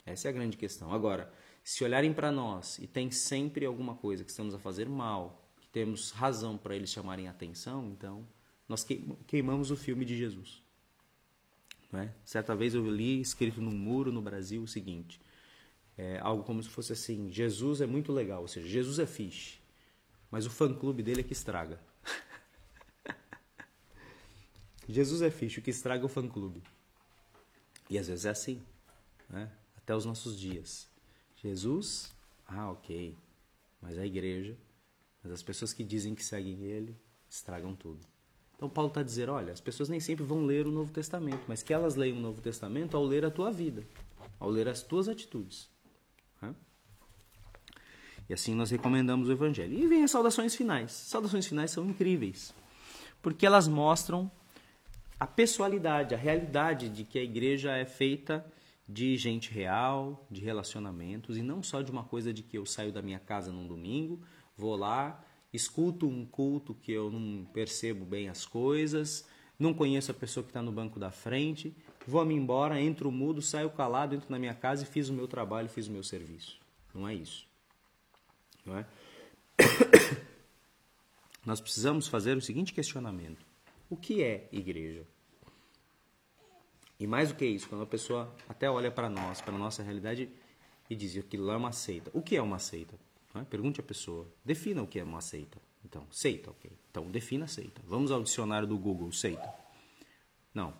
[0.05, 0.93] Essa é a grande questão.
[0.93, 1.33] Agora,
[1.65, 5.67] se olharem para nós e tem sempre alguma coisa que estamos a fazer mal, que
[5.69, 8.25] temos razão para eles chamarem atenção, então
[8.69, 8.87] nós
[9.27, 10.63] queimamos o filme de Jesus.
[11.93, 12.11] É?
[12.25, 15.21] Certa vez eu li escrito num muro no Brasil o seguinte:
[15.97, 19.66] é, algo como se fosse assim: Jesus é muito legal, ou seja, Jesus é fixe.
[20.37, 21.81] Mas o fã-clube dele é que estraga.
[24.87, 26.63] Jesus é fixe, o que estraga é o fã-clube.
[27.89, 28.63] E às vezes é assim,
[29.31, 29.51] né?
[29.79, 30.91] até os nossos dias.
[31.37, 32.15] Jesus,
[32.47, 33.17] ah, ok.
[33.81, 34.55] Mas a igreja,
[35.25, 36.95] mas as pessoas que dizem que seguem ele,
[37.31, 38.07] estragam tudo.
[38.57, 41.63] Então Paulo está dizendo, olha, as pessoas nem sempre vão ler o Novo Testamento, mas
[41.63, 43.83] que elas leiam o Novo Testamento ao ler a tua vida,
[44.39, 45.71] ao ler as tuas atitudes.
[48.29, 49.79] E assim nós recomendamos o Evangelho.
[49.79, 50.93] E vem as saudações finais.
[50.93, 52.55] Saudações finais são incríveis,
[53.23, 54.31] porque elas mostram
[55.19, 58.45] a pessoalidade, a realidade de que a igreja é feita
[58.89, 62.93] de gente real, de relacionamentos, e não só de uma coisa de que eu saio
[62.93, 64.21] da minha casa num domingo,
[64.57, 69.27] vou lá, escuto um culto que eu não percebo bem as coisas,
[69.59, 71.75] não conheço a pessoa que está no banco da frente,
[72.07, 75.69] vou-me embora, entro mudo, saio calado, entro na minha casa e fiz o meu trabalho,
[75.69, 76.61] fiz o meu serviço.
[76.95, 77.46] Não é isso.
[78.67, 78.87] Não é?
[81.47, 83.47] Nós precisamos fazer o seguinte questionamento:
[83.89, 85.07] o que é igreja?
[86.99, 89.83] E mais do que isso, quando a pessoa até olha para nós, para a nossa
[89.83, 90.31] realidade
[90.89, 92.11] e diz que aquilo é uma seita.
[92.15, 92.99] O que é uma seita?
[93.35, 93.45] É?
[93.45, 94.27] Pergunte à pessoa.
[94.43, 95.61] Defina o que é uma seita.
[95.85, 96.71] Então, seita, ok.
[96.91, 97.83] Então, defina seita.
[97.87, 99.47] Vamos ao dicionário do Google, seita.
[100.55, 100.73] Não.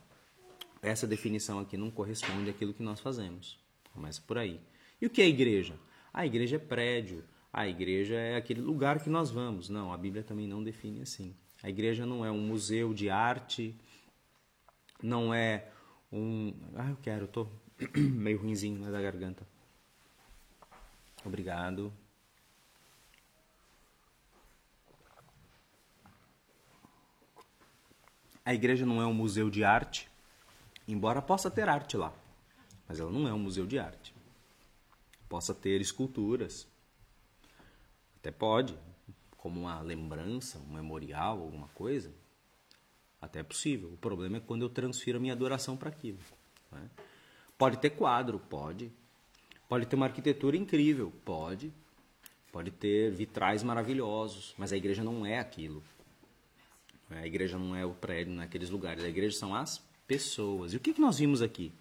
[0.81, 3.59] Essa definição aqui não corresponde àquilo que nós fazemos.
[3.93, 4.59] Começa por aí.
[4.99, 5.79] E o que é igreja?
[6.17, 7.23] a igreja é prédio,
[7.57, 9.71] a igreja é aquele lugar que nós vamos.
[9.71, 11.35] Não, a Bíblia também não define assim.
[11.63, 13.75] A igreja não é um museu de arte,
[15.03, 15.67] não é
[16.13, 16.53] um.
[16.75, 17.49] Ah, eu quero, tô
[17.97, 19.47] meio ruimzinho né, da garganta.
[21.25, 21.91] Obrigado.
[28.45, 30.11] A igreja não é um museu de arte,
[30.87, 32.13] embora possa ter arte lá,
[32.87, 34.15] mas ela não é um museu de arte.
[35.27, 36.69] Possa ter esculturas,
[38.27, 38.77] até pode,
[39.37, 42.13] como uma lembrança, um memorial, alguma coisa,
[43.23, 43.93] até é possível.
[43.93, 46.19] O problema é quando eu transfiro a minha adoração para aquilo.
[46.73, 46.91] Né?
[47.57, 48.91] Pode ter quadro, pode.
[49.69, 51.73] Pode ter uma arquitetura incrível, pode.
[52.51, 55.81] Pode ter vitrais maravilhosos, mas a igreja não é aquilo.
[57.09, 59.05] A igreja não é o prédio naqueles lugares.
[59.05, 60.73] A igreja são as pessoas.
[60.73, 61.73] E o que, que nós vimos aqui?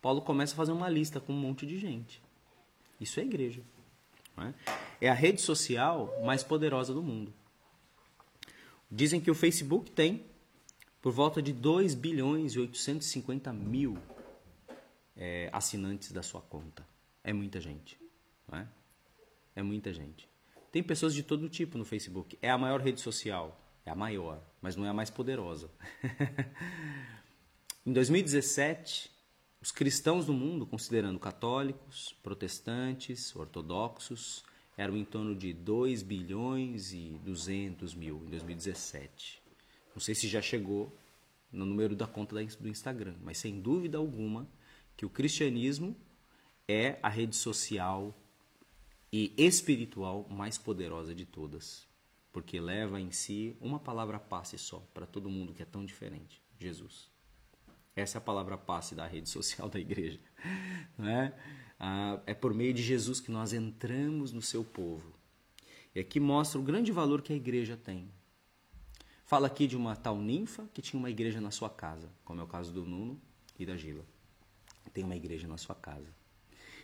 [0.00, 2.22] Paulo começa a fazer uma lista com um monte de gente.
[2.98, 3.60] Isso é igreja.
[4.42, 5.06] É?
[5.06, 7.32] é a rede social mais poderosa do mundo.
[8.90, 10.24] Dizem que o Facebook tem
[11.00, 13.96] por volta de 2 bilhões e 850 mil
[15.16, 16.86] é, assinantes da sua conta.
[17.22, 17.98] É muita gente.
[18.48, 18.66] Não é?
[19.54, 20.28] é muita gente.
[20.72, 22.38] Tem pessoas de todo tipo no Facebook.
[22.40, 23.58] É a maior rede social.
[23.84, 25.70] É a maior, mas não é a mais poderosa.
[27.84, 29.10] em 2017,
[29.62, 34.42] os cristãos do mundo, considerando católicos, protestantes, ortodoxos,
[34.74, 39.42] eram em torno de 2 bilhões e 200 mil em 2017.
[39.94, 40.90] Não sei se já chegou
[41.52, 44.48] no número da conta do Instagram, mas sem dúvida alguma
[44.96, 45.94] que o cristianismo
[46.66, 48.16] é a rede social
[49.12, 51.86] e espiritual mais poderosa de todas,
[52.32, 56.40] porque leva em si uma palavra passe só para todo mundo que é tão diferente,
[56.58, 57.10] Jesus.
[57.94, 60.20] Essa é a palavra passe da rede social da igreja.
[60.96, 61.34] Não é?
[61.78, 65.12] Ah, é por meio de Jesus que nós entramos no seu povo.
[65.94, 68.08] E aqui mostra o grande valor que a igreja tem.
[69.26, 72.44] Fala aqui de uma tal ninfa que tinha uma igreja na sua casa, como é
[72.44, 73.20] o caso do Nuno
[73.58, 74.04] e da Gila.
[74.92, 76.08] Tem uma igreja na sua casa.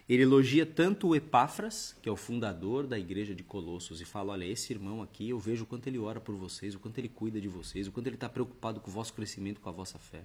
[0.09, 4.33] Ele elogia tanto o Epáfras, que é o fundador da igreja de Colossos, e fala:
[4.33, 7.09] Olha, esse irmão aqui, eu vejo o quanto ele ora por vocês, o quanto ele
[7.09, 9.99] cuida de vocês, o quanto ele está preocupado com o vosso crescimento, com a vossa
[9.99, 10.25] fé.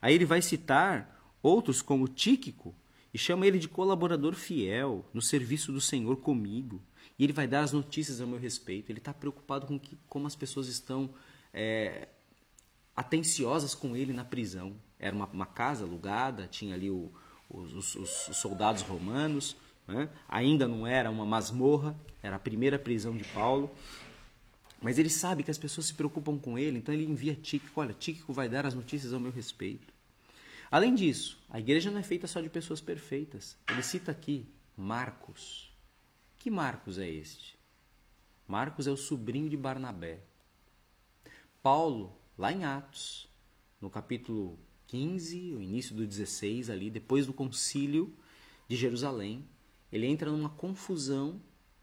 [0.00, 2.74] Aí ele vai citar outros como Tíquico,
[3.12, 6.80] e chama ele de colaborador fiel no serviço do Senhor comigo.
[7.18, 8.90] E ele vai dar as notícias a meu respeito.
[8.90, 11.10] Ele está preocupado com que, como as pessoas estão
[11.52, 12.08] é,
[12.94, 14.74] atenciosas com ele na prisão.
[14.98, 17.12] Era uma, uma casa alugada, tinha ali o,
[17.48, 19.56] os, os, os, soldados romanos.
[19.88, 20.08] Né?
[20.28, 23.70] Ainda não era uma masmorra, era a primeira prisão de Paulo.
[24.80, 27.80] Mas ele sabe que as pessoas se preocupam com ele, então ele envia Tíquico.
[27.80, 29.92] Olha, Tíquico vai dar as notícias ao meu respeito.
[30.70, 33.56] Além disso, a igreja não é feita só de pessoas perfeitas.
[33.68, 35.70] Ele cita aqui Marcos.
[36.38, 37.58] Que Marcos é este?
[38.46, 40.20] Marcos é o sobrinho de Barnabé.
[41.62, 43.28] Paulo, lá em Atos,
[43.80, 48.16] no capítulo 15, o início do 16, ali, depois do concílio
[48.66, 49.46] de Jerusalém,
[49.92, 51.40] ele entra numa confusão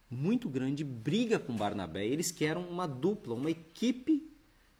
[0.10, 2.06] muito grande, briga com Barnabé.
[2.06, 4.28] Eles que eram uma dupla, uma equipe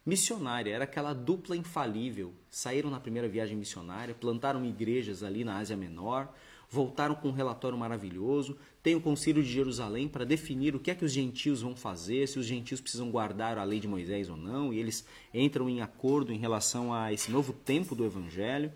[0.04, 2.32] missionária, era aquela dupla infalível.
[2.50, 6.32] Saíram na primeira viagem missionária, plantaram igrejas ali na Ásia Menor,
[6.70, 8.56] voltaram com um relatório maravilhoso.
[8.82, 12.26] Tem o Concílio de Jerusalém para definir o que é que os gentios vão fazer,
[12.26, 15.82] se os gentios precisam guardar a lei de Moisés ou não, e eles entram em
[15.82, 18.72] acordo em relação a esse novo tempo do Evangelho.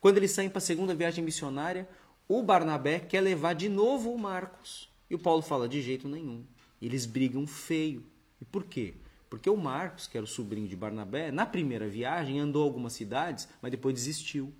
[0.00, 1.88] Quando eles saem para a segunda viagem missionária,
[2.28, 4.92] o Barnabé quer levar de novo o Marcos.
[5.14, 6.44] E o Paulo fala: de jeito nenhum.
[6.82, 8.04] Eles brigam feio.
[8.40, 8.94] E por quê?
[9.30, 13.48] Porque o Marcos, que era o sobrinho de Barnabé, na primeira viagem andou algumas cidades,
[13.62, 14.52] mas depois desistiu.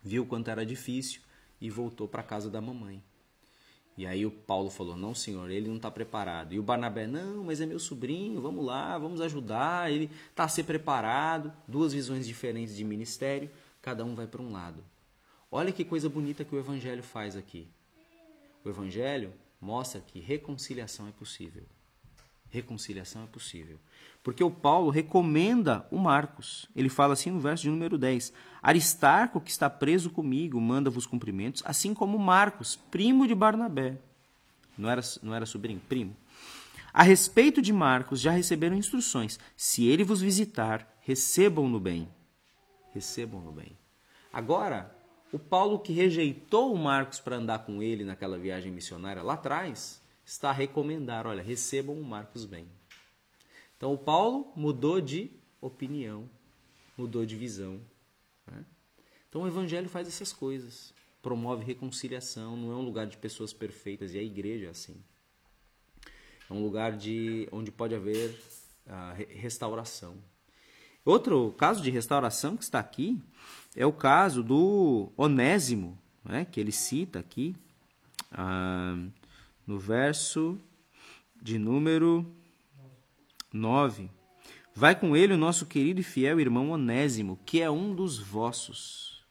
[0.00, 1.20] Viu quanto era difícil
[1.60, 3.02] e voltou para casa da mamãe.
[3.98, 6.52] E aí o Paulo falou: Não, senhor, ele não está preparado.
[6.52, 9.90] E o Barnabé: Não, mas é meu sobrinho, vamos lá, vamos ajudar.
[9.90, 11.52] Ele está a ser preparado.
[11.66, 13.50] Duas visões diferentes de ministério,
[13.82, 14.84] cada um vai para um lado.
[15.50, 17.66] Olha que coisa bonita que o Evangelho faz aqui.
[18.64, 21.64] O Evangelho mostra que reconciliação é possível.
[22.48, 23.78] Reconciliação é possível.
[24.22, 26.68] Porque o Paulo recomenda o Marcos.
[26.74, 31.62] Ele fala assim no verso de número 10: Aristarco, que está preso comigo, manda-vos cumprimentos,
[31.64, 33.98] assim como Marcos, primo de Barnabé.
[34.76, 35.80] Não era, não era sobrinho?
[35.88, 36.16] Primo.
[36.92, 39.38] A respeito de Marcos, já receberam instruções.
[39.56, 42.08] Se ele vos visitar, recebam-no bem.
[42.94, 43.76] Recebam-no bem.
[44.32, 44.95] Agora,
[45.32, 50.00] o Paulo que rejeitou o Marcos para andar com ele naquela viagem missionária lá atrás,
[50.24, 52.66] está a recomendar, olha, recebam o Marcos bem.
[53.76, 56.28] Então o Paulo mudou de opinião,
[56.96, 57.80] mudou de visão.
[58.46, 58.64] Né?
[59.28, 60.94] Então o Evangelho faz essas coisas.
[61.20, 64.96] promove reconciliação, não é um lugar de pessoas perfeitas, e a igreja é assim.
[66.48, 68.30] É um lugar de onde pode haver
[68.86, 70.16] uh, restauração.
[71.06, 73.22] Outro caso de restauração que está aqui
[73.76, 77.54] é o caso do Onésimo, né, que ele cita aqui
[78.32, 79.08] uh,
[79.64, 80.60] no verso
[81.40, 82.26] de número
[83.52, 84.10] 9.
[84.74, 89.24] Vai com ele o nosso querido e fiel irmão Onésimo, que é um dos vossos.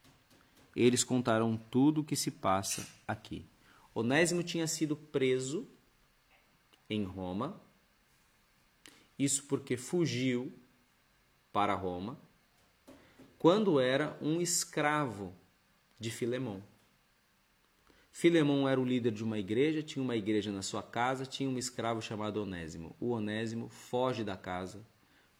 [0.74, 3.44] Eles contarão tudo o que se passa aqui.
[3.94, 5.68] Onésimo tinha sido preso
[6.88, 7.60] em Roma.
[9.18, 10.50] Isso porque fugiu
[11.56, 12.18] para Roma
[13.38, 15.32] quando era um escravo
[15.98, 16.62] de Filemão.
[18.12, 21.56] Filemão era o líder de uma igreja, tinha uma igreja na sua casa, tinha um
[21.56, 22.94] escravo chamado Onésimo.
[23.00, 24.86] O Onésimo foge da casa,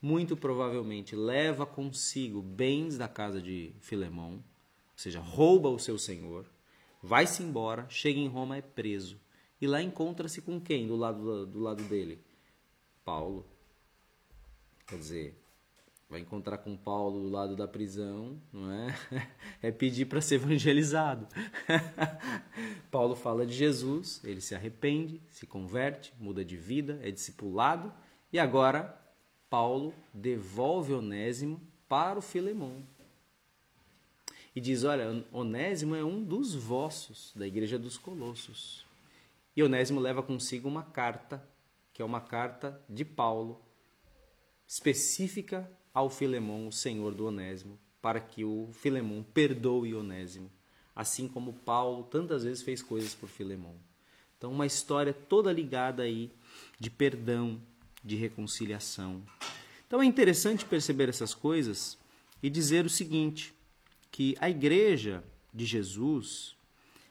[0.00, 4.42] muito provavelmente leva consigo bens da casa de Filemão, ou
[4.96, 6.46] seja, rouba o seu senhor,
[7.02, 9.20] vai-se embora, chega em Roma, é preso.
[9.60, 12.18] E lá encontra-se com quem do lado, do lado dele?
[13.04, 13.44] Paulo.
[14.86, 15.45] Quer dizer,
[16.08, 18.94] vai encontrar com Paulo do lado da prisão, não é?
[19.62, 21.26] É pedir para ser evangelizado.
[22.90, 27.92] Paulo fala de Jesus, ele se arrepende, se converte, muda de vida, é discipulado
[28.32, 28.96] e agora
[29.48, 32.82] Paulo devolve Onésimo para o Filemão.
[34.54, 38.86] E diz: Olha, Onésimo é um dos vossos, da igreja dos Colossos.
[39.56, 41.46] E Onésimo leva consigo uma carta,
[41.92, 43.60] que é uma carta de Paulo,
[44.66, 50.52] específica ao Filemão, o senhor do Onésimo, para que o Filemão perdoe Onésimo,
[50.94, 53.74] assim como Paulo tantas vezes fez coisas por Filemão.
[54.36, 56.30] Então, uma história toda ligada aí
[56.78, 57.58] de perdão,
[58.04, 59.22] de reconciliação.
[59.86, 61.96] Então é interessante perceber essas coisas
[62.42, 63.54] e dizer o seguinte,
[64.10, 66.54] que a igreja de Jesus,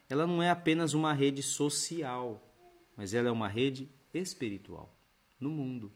[0.07, 2.39] ela não é apenas uma rede social,
[2.95, 4.95] mas ela é uma rede espiritual
[5.39, 5.91] no mundo.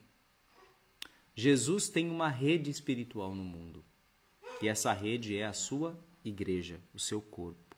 [1.40, 3.82] Jesus tem uma rede espiritual no mundo.
[4.60, 7.74] E essa rede é a sua igreja, o seu corpo.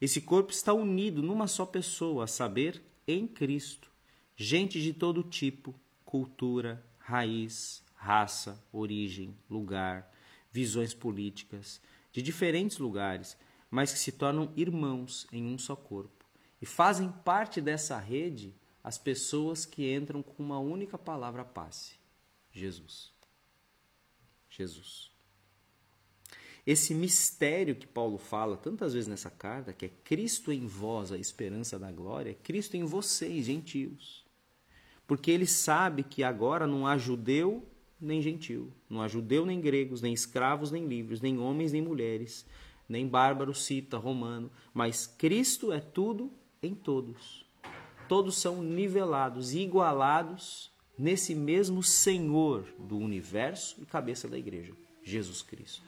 [0.00, 3.90] Esse corpo está unido numa só pessoa, a saber, em Cristo.
[4.36, 10.08] Gente de todo tipo, cultura, raiz, raça, origem, lugar,
[10.52, 11.80] visões políticas,
[12.12, 13.36] de diferentes lugares,
[13.68, 16.24] mas que se tornam irmãos em um só corpo.
[16.62, 21.98] E fazem parte dessa rede as pessoas que entram com uma única palavra passe:
[22.50, 23.12] Jesus.
[24.48, 25.10] Jesus.
[26.66, 31.16] Esse mistério que Paulo fala tantas vezes nessa carta, que é Cristo em vós, a
[31.16, 34.28] esperança da glória, é Cristo em vocês, gentios
[35.08, 37.66] porque ele sabe que agora não há judeu
[37.98, 42.46] nem gentil, não há judeu nem gregos, nem escravos nem livres, nem homens nem mulheres,
[42.86, 46.30] nem bárbaro, cita, romano, mas Cristo é tudo
[46.62, 47.44] em todos.
[48.06, 55.82] Todos são nivelados igualados nesse mesmo Senhor do universo e cabeça da igreja, Jesus Cristo.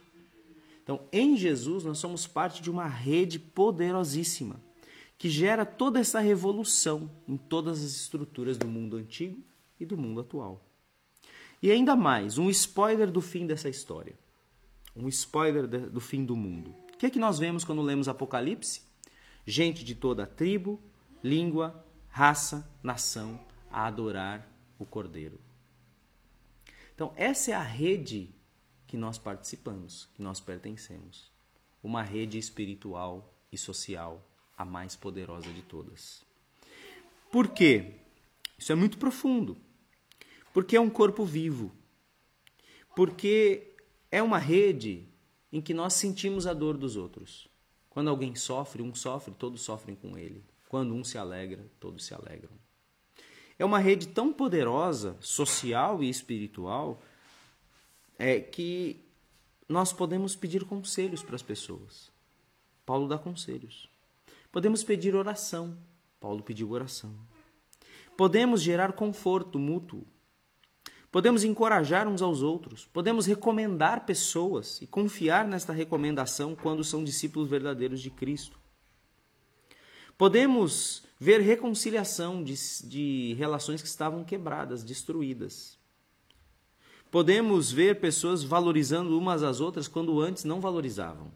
[0.82, 4.60] Então, em Jesus, nós somos parte de uma rede poderosíssima
[5.18, 9.38] que gera toda essa revolução em todas as estruturas do mundo antigo
[9.78, 10.64] e do mundo atual.
[11.62, 14.18] E ainda mais, um spoiler do fim dessa história.
[14.96, 16.74] Um spoiler do fim do mundo.
[16.94, 18.82] O que é que nós vemos quando lemos Apocalipse?
[19.46, 20.80] Gente de toda tribo,
[21.22, 23.38] língua, raça, nação
[23.70, 24.49] a adorar
[24.82, 25.38] o Cordeiro.
[26.94, 28.34] Então, essa é a rede
[28.86, 31.30] que nós participamos, que nós pertencemos.
[31.82, 34.22] Uma rede espiritual e social
[34.56, 36.24] a mais poderosa de todas.
[37.30, 37.94] Por quê?
[38.58, 39.56] Isso é muito profundo.
[40.52, 41.72] Porque é um corpo vivo.
[42.94, 43.74] Porque
[44.10, 45.08] é uma rede
[45.52, 47.48] em que nós sentimos a dor dos outros.
[47.88, 50.44] Quando alguém sofre, um sofre, todos sofrem com ele.
[50.68, 52.50] Quando um se alegra, todos se alegram.
[53.60, 57.02] É uma rede tão poderosa, social e espiritual,
[58.18, 59.04] é que
[59.68, 62.10] nós podemos pedir conselhos para as pessoas.
[62.86, 63.86] Paulo dá conselhos.
[64.50, 65.76] Podemos pedir oração.
[66.18, 67.14] Paulo pediu oração.
[68.16, 70.06] Podemos gerar conforto mútuo.
[71.12, 72.86] Podemos encorajar uns aos outros.
[72.86, 78.58] Podemos recomendar pessoas e confiar nesta recomendação quando são discípulos verdadeiros de Cristo.
[80.16, 82.54] Podemos ver reconciliação de,
[82.84, 85.78] de relações que estavam quebradas, destruídas.
[87.10, 91.30] Podemos ver pessoas valorizando umas às outras quando antes não valorizavam.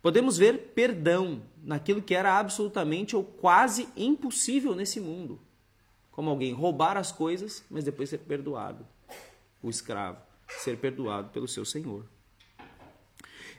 [0.00, 5.38] Podemos ver perdão naquilo que era absolutamente ou quase impossível nesse mundo.
[6.10, 8.86] Como alguém roubar as coisas, mas depois ser perdoado.
[9.62, 10.18] O escravo
[10.60, 12.06] ser perdoado pelo seu senhor.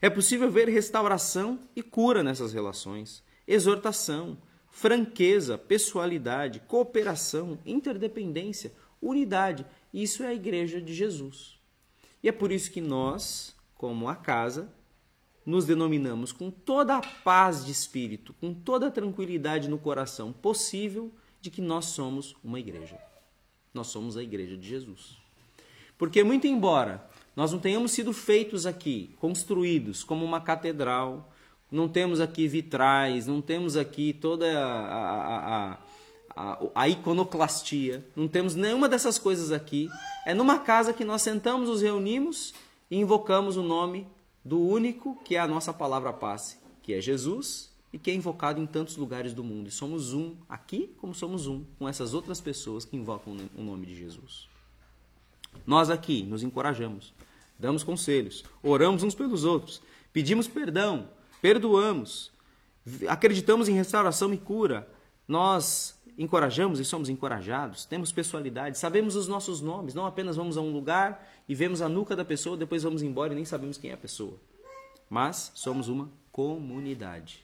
[0.01, 4.37] É possível ver restauração e cura nessas relações, exortação,
[4.71, 9.65] franqueza, pessoalidade, cooperação, interdependência, unidade.
[9.93, 11.59] Isso é a igreja de Jesus.
[12.21, 14.71] E é por isso que nós, como a casa,
[15.45, 21.11] nos denominamos com toda a paz de espírito, com toda a tranquilidade no coração possível
[21.41, 22.97] de que nós somos uma igreja.
[23.73, 25.17] Nós somos a igreja de Jesus.
[25.97, 31.31] Porque, muito embora nós não tenhamos sido feitos aqui, construídos como uma catedral,
[31.71, 35.77] não temos aqui vitrais, não temos aqui toda a, a,
[36.35, 39.89] a, a, iconoclastia, não temos nenhuma dessas coisas aqui.
[40.25, 42.53] É numa casa que nós sentamos, nos reunimos
[42.89, 44.07] e invocamos o nome
[44.43, 48.59] do único que é a nossa palavra passe, que é Jesus e que é invocado
[48.59, 49.67] em tantos lugares do mundo.
[49.67, 53.85] E somos um aqui, como somos um com essas outras pessoas que invocam o nome
[53.85, 54.47] de Jesus.
[55.65, 57.13] Nós aqui nos encorajamos,
[57.57, 59.81] damos conselhos, oramos uns pelos outros,
[60.13, 61.09] pedimos perdão,
[61.41, 62.31] perdoamos,
[63.07, 64.87] acreditamos em restauração e cura.
[65.27, 70.61] Nós encorajamos e somos encorajados, temos pessoalidade, sabemos os nossos nomes, não apenas vamos a
[70.61, 73.91] um lugar e vemos a nuca da pessoa, depois vamos embora e nem sabemos quem
[73.91, 74.37] é a pessoa.
[75.09, 77.43] Mas somos uma comunidade.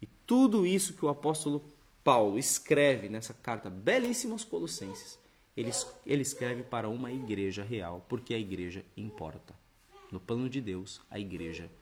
[0.00, 1.62] E tudo isso que o apóstolo
[2.04, 5.18] Paulo escreve nessa carta belíssima aos Colossenses,
[5.56, 5.70] ele,
[6.06, 9.54] ele escreve para uma igreja real, porque a igreja importa.
[10.10, 11.81] No plano de Deus, a igreja importa,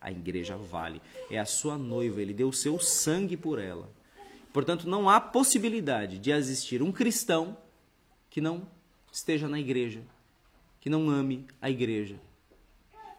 [0.00, 1.00] a igreja vale.
[1.30, 3.88] É a sua noiva, ele deu o seu sangue por ela.
[4.52, 7.56] Portanto, não há possibilidade de existir um cristão
[8.28, 8.66] que não
[9.10, 10.02] esteja na igreja,
[10.80, 12.16] que não ame a igreja,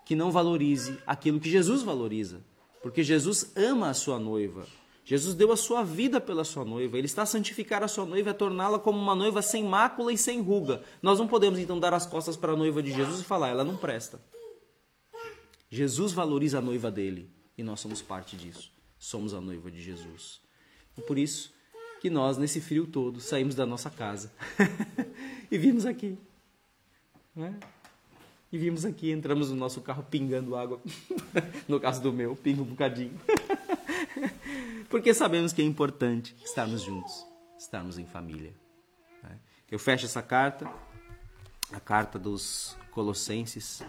[0.05, 2.41] que não valorize aquilo que Jesus valoriza.
[2.81, 4.67] Porque Jesus ama a sua noiva.
[5.05, 6.97] Jesus deu a sua vida pela sua noiva.
[6.97, 10.17] Ele está a santificar a sua noiva a torná-la como uma noiva sem mácula e
[10.17, 10.81] sem ruga.
[11.01, 13.63] Nós não podemos então dar as costas para a noiva de Jesus e falar, ela
[13.63, 14.19] não presta.
[15.73, 18.71] Jesus valoriza a noiva dele e nós somos parte disso.
[18.99, 20.39] Somos a noiva de Jesus.
[20.95, 21.51] E por isso
[21.99, 24.31] que nós, nesse frio todo, saímos da nossa casa
[25.49, 26.15] e vimos aqui.
[27.35, 27.59] Né?
[28.51, 30.79] E vimos aqui, entramos no nosso carro pingando água.
[31.67, 33.19] no caso do meu, pingo um bocadinho.
[34.91, 37.25] Porque sabemos que é importante estarmos juntos,
[37.57, 38.53] estarmos em família.
[39.23, 39.39] Né?
[39.71, 40.71] Eu fecho essa carta,
[41.71, 43.81] a carta dos Colossenses,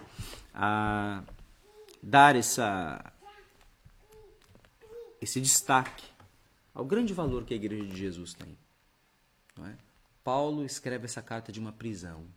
[0.51, 1.21] a
[2.05, 3.11] dar essa,
[5.19, 6.05] esse destaque
[6.71, 8.55] ao grande valor que a Igreja de Jesus tem.
[9.65, 9.75] É?
[10.23, 12.27] Paulo escreve essa carta de uma prisão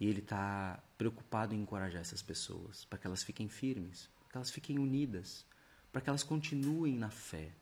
[0.00, 4.36] e ele está preocupado em encorajar essas pessoas para que elas fiquem firmes, para que
[4.36, 5.46] elas fiquem unidas,
[5.92, 7.52] para que elas continuem na fé.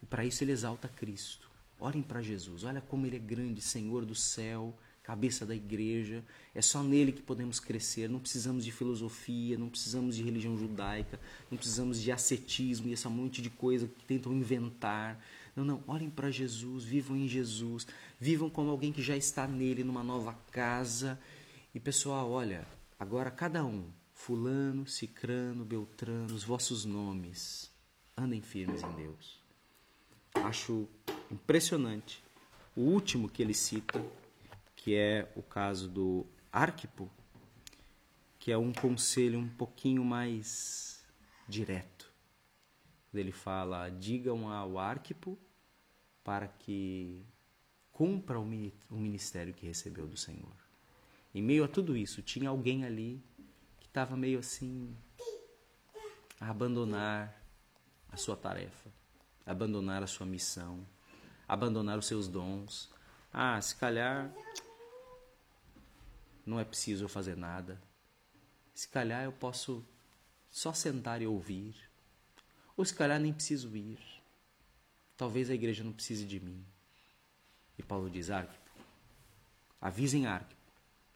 [0.00, 1.50] E para isso ele exalta Cristo.
[1.76, 6.24] Olhem para Jesus, olha como ele é grande, Senhor do céu, cabeça da igreja.
[6.54, 8.08] É só nele que podemos crescer.
[8.08, 11.18] Não precisamos de filosofia, não precisamos de religião judaica,
[11.50, 15.22] não precisamos de ascetismo e essa monte de coisa que tentam inventar.
[15.54, 17.86] Não, não, olhem para Jesus, vivam em Jesus,
[18.18, 21.18] vivam como alguém que já está nele, numa nova casa.
[21.74, 22.66] E pessoal, olha,
[22.98, 23.84] agora cada um,
[24.14, 27.70] Fulano, Cicrano, Beltrano, os vossos nomes,
[28.16, 29.40] andem firmes em Deus.
[30.34, 30.86] Acho
[31.30, 32.22] impressionante.
[32.76, 34.00] O último que ele cita
[34.80, 37.10] que é o caso do Arquipo,
[38.38, 41.04] que é um conselho um pouquinho mais
[41.46, 42.10] direto.
[43.12, 45.38] Ele fala: digam ao Arquipo
[46.24, 47.22] para que
[47.92, 48.46] cumpra o
[48.90, 50.56] ministério que recebeu do Senhor.
[51.34, 53.22] Em meio a tudo isso, tinha alguém ali
[53.78, 54.96] que estava meio assim
[56.40, 57.38] a abandonar
[58.10, 58.90] a sua tarefa,
[59.44, 60.86] abandonar a sua missão,
[61.46, 62.90] abandonar os seus dons.
[63.32, 64.32] Ah, se calhar
[66.50, 67.80] não é preciso eu fazer nada.
[68.74, 69.84] Se calhar eu posso
[70.50, 71.76] só sentar e ouvir.
[72.76, 74.00] Ou se calhar nem preciso ir.
[75.16, 76.66] Talvez a igreja não precise de mim.
[77.78, 78.70] E Paulo diz: Arquipo,
[79.80, 80.60] avisem Arquipo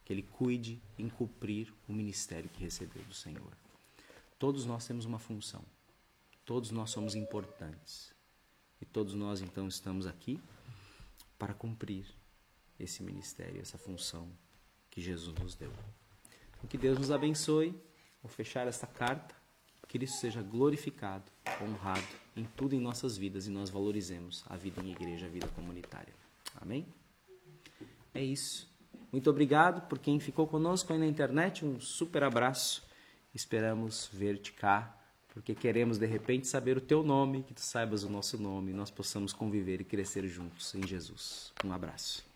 [0.05, 3.57] que ele cuide em cumprir o ministério que recebeu do Senhor.
[4.39, 5.65] Todos nós temos uma função.
[6.45, 8.13] Todos nós somos importantes.
[8.81, 10.39] E todos nós então estamos aqui
[11.39, 12.07] para cumprir
[12.79, 14.31] esse ministério, essa função
[14.95, 15.73] que Jesus nos deu.
[16.57, 17.75] Então, que Deus nos abençoe.
[18.23, 19.35] Vou fechar esta carta.
[19.83, 21.25] Que Cristo seja glorificado,
[21.61, 25.47] honrado em tudo em nossas vidas e nós valorizemos a vida em igreja, a vida
[25.49, 26.13] comunitária.
[26.61, 26.87] Amém?
[28.15, 28.73] É isso.
[29.13, 31.65] Muito obrigado por quem ficou conosco aí na internet.
[31.65, 32.85] Um super abraço.
[33.35, 34.97] Esperamos ver-te cá,
[35.29, 38.91] porque queremos de repente saber o teu nome, que tu saibas o nosso nome, nós
[38.91, 41.53] possamos conviver e crescer juntos em Jesus.
[41.65, 42.34] Um abraço.